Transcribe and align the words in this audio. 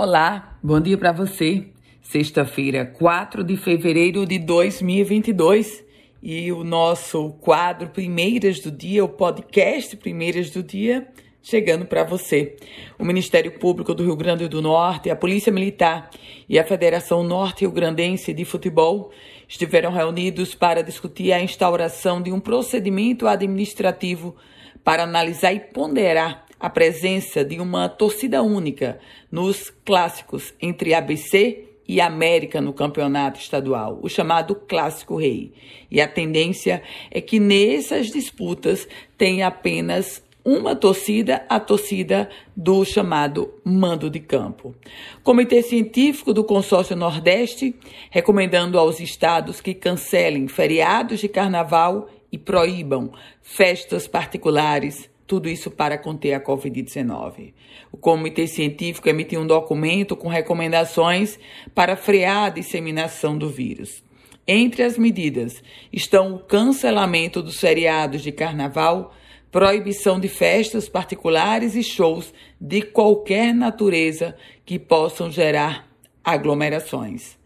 Olá, 0.00 0.56
bom 0.62 0.80
dia 0.80 0.96
para 0.96 1.10
você. 1.10 1.70
Sexta-feira, 2.00 2.86
4 2.86 3.42
de 3.42 3.56
fevereiro 3.56 4.24
de 4.24 4.38
2022 4.38 5.84
e 6.22 6.52
o 6.52 6.62
nosso 6.62 7.30
quadro 7.40 7.88
Primeiras 7.88 8.60
do 8.60 8.70
Dia, 8.70 9.04
o 9.04 9.08
podcast 9.08 9.96
Primeiras 9.96 10.50
do 10.50 10.62
Dia, 10.62 11.08
chegando 11.42 11.84
para 11.84 12.04
você. 12.04 12.56
O 12.96 13.04
Ministério 13.04 13.58
Público 13.58 13.92
do 13.92 14.04
Rio 14.04 14.14
Grande 14.14 14.46
do 14.46 14.62
Norte, 14.62 15.10
a 15.10 15.16
Polícia 15.16 15.50
Militar 15.50 16.08
e 16.48 16.60
a 16.60 16.64
Federação 16.64 17.24
Norte 17.24 17.62
Rio 17.62 17.72
Grandense 17.72 18.32
de 18.32 18.44
Futebol 18.44 19.10
estiveram 19.48 19.90
reunidos 19.90 20.54
para 20.54 20.80
discutir 20.80 21.32
a 21.32 21.42
instauração 21.42 22.22
de 22.22 22.30
um 22.30 22.38
procedimento 22.38 23.26
administrativo 23.26 24.36
para 24.84 25.02
analisar 25.02 25.52
e 25.52 25.58
ponderar 25.58 26.46
a 26.58 26.68
presença 26.68 27.44
de 27.44 27.60
uma 27.60 27.88
torcida 27.88 28.42
única 28.42 28.98
nos 29.30 29.70
clássicos 29.84 30.52
entre 30.60 30.94
ABC 30.94 31.64
e 31.86 32.00
América 32.00 32.60
no 32.60 32.74
campeonato 32.74 33.40
estadual, 33.40 33.98
o 34.02 34.08
chamado 34.08 34.54
Clássico 34.54 35.16
Rei. 35.16 35.52
E 35.90 36.00
a 36.00 36.06
tendência 36.06 36.82
é 37.10 37.20
que 37.20 37.40
nessas 37.40 38.08
disputas 38.08 38.86
tenha 39.16 39.46
apenas 39.46 40.22
uma 40.44 40.74
torcida, 40.74 41.44
a 41.48 41.58
torcida 41.58 42.28
do 42.56 42.84
chamado 42.84 43.52
mando 43.64 44.08
de 44.08 44.20
campo. 44.20 44.74
Comitê 45.22 45.62
Científico 45.62 46.32
do 46.32 46.44
Consórcio 46.44 46.96
Nordeste 46.96 47.74
recomendando 48.10 48.78
aos 48.78 49.00
estados 49.00 49.60
que 49.60 49.74
cancelem 49.74 50.48
feriados 50.48 51.20
de 51.20 51.28
carnaval 51.28 52.08
e 52.30 52.38
proíbam 52.38 53.12
festas 53.42 54.06
particulares 54.06 55.10
tudo 55.28 55.48
isso 55.48 55.70
para 55.70 55.98
conter 55.98 56.32
a 56.32 56.40
Covid-19. 56.40 57.52
O 57.92 57.98
Comitê 57.98 58.46
Científico 58.46 59.10
emitiu 59.10 59.42
um 59.42 59.46
documento 59.46 60.16
com 60.16 60.26
recomendações 60.26 61.38
para 61.74 61.96
frear 61.96 62.46
a 62.46 62.50
disseminação 62.50 63.36
do 63.36 63.48
vírus. 63.48 64.02
Entre 64.46 64.82
as 64.82 64.96
medidas 64.96 65.62
estão 65.92 66.34
o 66.34 66.38
cancelamento 66.38 67.42
dos 67.42 67.60
feriados 67.60 68.22
de 68.22 68.32
carnaval, 68.32 69.14
proibição 69.52 70.18
de 70.18 70.28
festas 70.28 70.88
particulares 70.88 71.76
e 71.76 71.82
shows 71.82 72.32
de 72.58 72.80
qualquer 72.80 73.54
natureza 73.54 74.34
que 74.64 74.78
possam 74.78 75.30
gerar 75.30 75.86
aglomerações. 76.24 77.36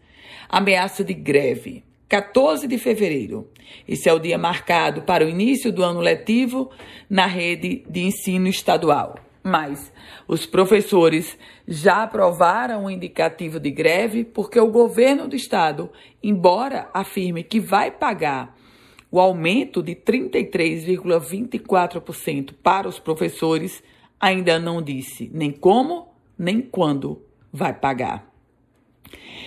Ameaça 0.47 1.03
de 1.03 1.13
greve. 1.13 1.83
14 2.13 2.67
de 2.67 2.77
fevereiro. 2.77 3.49
Esse 3.87 4.07
é 4.07 4.13
o 4.13 4.19
dia 4.19 4.37
marcado 4.37 5.01
para 5.01 5.25
o 5.25 5.29
início 5.29 5.71
do 5.71 5.83
ano 5.83 5.99
letivo 5.99 6.69
na 7.09 7.25
rede 7.25 7.83
de 7.89 8.01
ensino 8.01 8.47
estadual. 8.47 9.15
Mas 9.43 9.91
os 10.27 10.45
professores 10.45 11.35
já 11.67 12.03
aprovaram 12.03 12.85
o 12.85 12.91
indicativo 12.91 13.59
de 13.59 13.71
greve 13.71 14.23
porque 14.23 14.59
o 14.59 14.69
governo 14.69 15.27
do 15.27 15.35
estado, 15.35 15.89
embora 16.21 16.87
afirme 16.93 17.43
que 17.43 17.59
vai 17.59 17.89
pagar 17.89 18.55
o 19.09 19.19
aumento 19.19 19.81
de 19.81 19.95
33,24% 19.95 22.53
para 22.61 22.87
os 22.87 22.99
professores, 22.99 23.81
ainda 24.19 24.59
não 24.59 24.83
disse 24.83 25.31
nem 25.33 25.49
como 25.49 26.13
nem 26.37 26.61
quando 26.61 27.23
vai 27.51 27.73
pagar. 27.73 28.32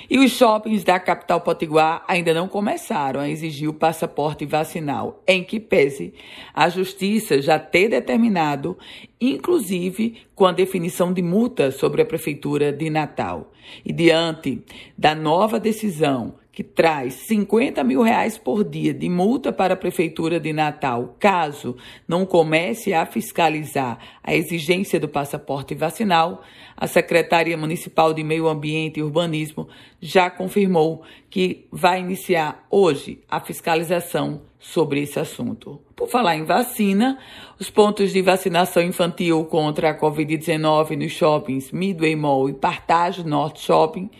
E 0.08 0.18
os 0.18 0.30
shoppings 0.32 0.84
da 0.84 1.00
capital 1.00 1.40
potiguar 1.40 2.04
ainda 2.06 2.32
não 2.32 2.46
começaram 2.46 3.20
a 3.20 3.28
exigir 3.28 3.68
o 3.68 3.74
passaporte 3.74 4.46
vacinal, 4.46 5.22
em 5.26 5.42
que 5.42 5.58
pese 5.58 6.14
a 6.54 6.68
justiça 6.68 7.42
já 7.42 7.58
ter 7.58 7.88
determinado, 7.88 8.78
inclusive 9.20 10.22
com 10.34 10.46
a 10.46 10.52
definição 10.52 11.12
de 11.12 11.22
multa 11.22 11.70
sobre 11.70 12.02
a 12.02 12.06
prefeitura 12.06 12.72
de 12.72 12.88
Natal. 12.88 13.52
E 13.84 13.92
diante 13.92 14.62
da 14.96 15.14
nova 15.14 15.58
decisão 15.58 16.34
que 16.56 16.64
traz 16.64 17.12
50 17.26 17.84
mil 17.84 18.00
reais 18.00 18.38
por 18.38 18.64
dia 18.64 18.94
de 18.94 19.10
multa 19.10 19.52
para 19.52 19.74
a 19.74 19.76
Prefeitura 19.76 20.40
de 20.40 20.54
Natal, 20.54 21.14
caso 21.18 21.76
não 22.08 22.24
comece 22.24 22.94
a 22.94 23.04
fiscalizar 23.04 23.98
a 24.24 24.34
exigência 24.34 24.98
do 24.98 25.06
passaporte 25.06 25.74
vacinal, 25.74 26.42
a 26.74 26.86
Secretaria 26.86 27.58
Municipal 27.58 28.14
de 28.14 28.24
Meio 28.24 28.48
Ambiente 28.48 29.00
e 29.00 29.02
Urbanismo 29.02 29.68
já 30.00 30.30
confirmou 30.30 31.02
que 31.28 31.66
vai 31.70 32.00
iniciar 32.00 32.66
hoje 32.70 33.20
a 33.28 33.38
fiscalização 33.38 34.40
sobre 34.58 35.02
esse 35.02 35.20
assunto. 35.20 35.82
Por 35.94 36.08
falar 36.08 36.36
em 36.36 36.44
vacina, 36.44 37.18
os 37.60 37.68
pontos 37.68 38.14
de 38.14 38.22
vacinação 38.22 38.82
infantil 38.82 39.44
contra 39.44 39.90
a 39.90 39.98
Covid-19 39.98 40.96
nos 40.96 41.12
shoppings 41.12 41.70
Midway 41.70 42.16
Mall 42.16 42.48
e 42.48 42.54
Partage 42.54 43.26
North 43.26 43.58
Shopping 43.58 44.10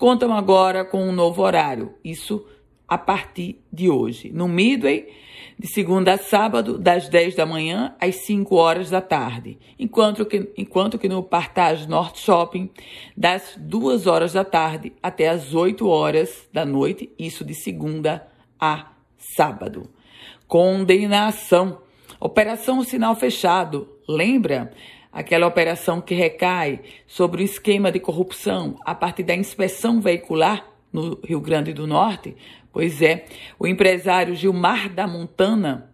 contam 0.00 0.32
agora 0.32 0.82
com 0.82 1.06
um 1.06 1.12
novo 1.12 1.42
horário. 1.42 1.94
Isso 2.02 2.46
a 2.88 2.96
partir 2.96 3.62
de 3.70 3.90
hoje. 3.90 4.32
No 4.32 4.48
Midway, 4.48 5.12
de 5.58 5.68
segunda 5.68 6.14
a 6.14 6.18
sábado, 6.18 6.78
das 6.78 7.06
10 7.06 7.36
da 7.36 7.44
manhã 7.44 7.94
às 8.00 8.16
5 8.24 8.56
horas 8.56 8.88
da 8.88 9.02
tarde. 9.02 9.58
Enquanto 9.78 10.24
que, 10.24 10.50
enquanto 10.56 10.98
que 10.98 11.06
no 11.06 11.22
Partage 11.22 11.86
North 11.86 12.16
Shopping, 12.16 12.70
das 13.14 13.54
2 13.58 14.06
horas 14.06 14.32
da 14.32 14.42
tarde 14.42 14.90
até 15.02 15.28
as 15.28 15.54
8 15.54 15.86
horas 15.86 16.48
da 16.50 16.64
noite, 16.64 17.12
isso 17.18 17.44
de 17.44 17.54
segunda 17.54 18.26
a 18.58 18.92
sábado. 19.18 19.90
Condenação. 20.48 21.82
Operação 22.18 22.82
Sinal 22.82 23.14
Fechado. 23.14 23.86
Lembra? 24.08 24.72
Aquela 25.12 25.46
operação 25.46 26.00
que 26.00 26.14
recai 26.14 26.80
sobre 27.06 27.42
o 27.42 27.44
esquema 27.44 27.90
de 27.90 27.98
corrupção 27.98 28.78
a 28.84 28.94
partir 28.94 29.22
da 29.22 29.34
inspeção 29.34 30.00
veicular 30.00 30.66
no 30.92 31.18
Rio 31.24 31.40
Grande 31.40 31.72
do 31.72 31.86
Norte? 31.86 32.36
Pois 32.72 33.02
é, 33.02 33.24
o 33.58 33.66
empresário 33.66 34.34
Gilmar 34.34 34.88
da 34.92 35.06
Montana, 35.06 35.90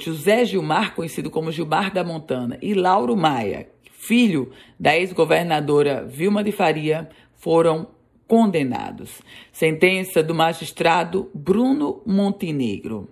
José 0.00 0.44
Gilmar, 0.44 0.94
conhecido 0.94 1.30
como 1.30 1.52
Gilmar 1.52 1.92
da 1.92 2.02
Montana, 2.02 2.58
e 2.62 2.72
Lauro 2.72 3.16
Maia, 3.16 3.68
filho 3.92 4.50
da 4.78 4.96
ex-governadora 4.96 6.04
Vilma 6.06 6.42
de 6.42 6.52
Faria, 6.52 7.08
foram 7.36 7.88
condenados. 8.26 9.20
Sentença 9.52 10.22
do 10.22 10.34
magistrado 10.34 11.30
Bruno 11.34 12.00
Montenegro. 12.06 13.08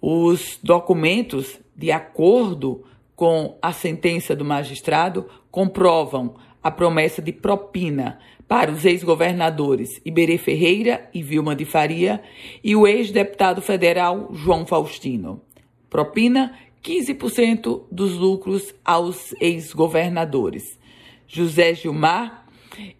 Os 0.00 0.58
documentos 0.62 1.58
de 1.74 1.90
acordo 1.90 2.84
com 3.18 3.58
a 3.60 3.72
sentença 3.72 4.36
do 4.36 4.44
magistrado 4.44 5.26
comprovam 5.50 6.36
a 6.62 6.70
promessa 6.70 7.20
de 7.20 7.32
propina 7.32 8.20
para 8.46 8.70
os 8.70 8.84
ex-governadores 8.84 10.00
Iberê 10.04 10.38
Ferreira 10.38 11.10
e 11.12 11.20
Vilma 11.20 11.56
de 11.56 11.64
Faria 11.64 12.22
e 12.62 12.76
o 12.76 12.86
ex-deputado 12.86 13.60
federal 13.60 14.28
João 14.32 14.64
Faustino. 14.64 15.42
Propina 15.90 16.56
15% 16.80 17.86
dos 17.90 18.14
lucros 18.14 18.72
aos 18.84 19.34
ex-governadores. 19.40 20.78
José 21.26 21.74
Gilmar 21.74 22.46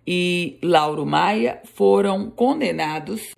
e 0.04 0.58
Lauro 0.60 1.06
Maia 1.06 1.62
foram 1.62 2.28
condenados. 2.28 3.36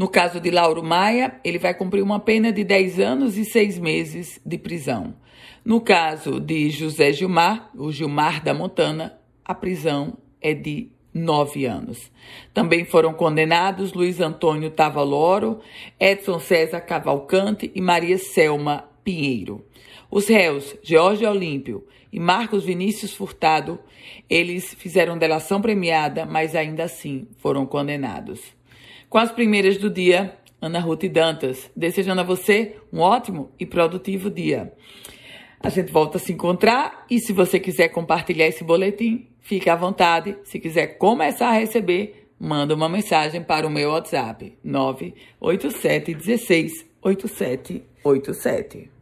No 0.00 0.08
caso 0.08 0.40
de 0.40 0.50
Lauro 0.50 0.82
Maia, 0.82 1.38
ele 1.44 1.58
vai 1.58 1.74
cumprir 1.74 2.02
uma 2.02 2.18
pena 2.18 2.50
de 2.50 2.64
10 2.64 3.00
anos 3.00 3.36
e 3.36 3.44
6 3.44 3.78
meses 3.78 4.40
de 4.46 4.56
prisão. 4.56 5.14
No 5.62 5.78
caso 5.78 6.40
de 6.40 6.70
José 6.70 7.12
Gilmar, 7.12 7.70
o 7.76 7.92
Gilmar 7.92 8.42
da 8.42 8.54
Montana, 8.54 9.20
a 9.44 9.54
prisão 9.54 10.16
é 10.40 10.54
de 10.54 10.88
nove 11.12 11.66
anos. 11.66 12.10
Também 12.54 12.86
foram 12.86 13.12
condenados 13.12 13.92
Luiz 13.92 14.22
Antônio 14.22 14.70
Tavaloro, 14.70 15.60
Edson 16.00 16.38
César 16.38 16.80
Cavalcante 16.80 17.70
e 17.74 17.80
Maria 17.82 18.16
Selma 18.16 18.88
Pinheiro. 19.04 19.66
Os 20.10 20.28
réus, 20.28 20.78
Jorge 20.82 21.26
Olímpio 21.26 21.86
e 22.10 22.18
Marcos 22.18 22.64
Vinícius 22.64 23.12
Furtado, 23.12 23.78
eles 24.30 24.72
fizeram 24.72 25.18
delação 25.18 25.60
premiada, 25.60 26.24
mas 26.24 26.56
ainda 26.56 26.84
assim 26.84 27.28
foram 27.36 27.66
condenados. 27.66 28.58
Com 29.10 29.18
as 29.18 29.32
primeiras 29.32 29.76
do 29.76 29.90
dia, 29.90 30.38
Ana 30.62 30.78
Ruth 30.78 31.04
Dantas, 31.06 31.68
desejando 31.74 32.20
a 32.20 32.24
você 32.24 32.76
um 32.92 33.00
ótimo 33.00 33.50
e 33.58 33.66
produtivo 33.66 34.30
dia. 34.30 34.72
A 35.58 35.68
gente 35.68 35.90
volta 35.90 36.16
a 36.16 36.20
se 36.20 36.32
encontrar 36.32 37.06
e 37.10 37.18
se 37.18 37.32
você 37.32 37.58
quiser 37.58 37.88
compartilhar 37.88 38.46
esse 38.46 38.62
boletim, 38.62 39.26
fique 39.40 39.68
à 39.68 39.74
vontade. 39.74 40.38
Se 40.44 40.60
quiser 40.60 40.96
começar 40.96 41.48
a 41.48 41.58
receber, 41.58 42.28
manda 42.38 42.72
uma 42.72 42.88
mensagem 42.88 43.42
para 43.42 43.66
o 43.66 43.70
meu 43.70 43.90
WhatsApp 43.90 44.56
987 44.62 46.14
16 46.14 46.86
8787. 47.02 48.99